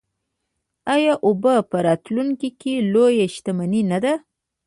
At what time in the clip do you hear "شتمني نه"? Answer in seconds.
3.35-3.99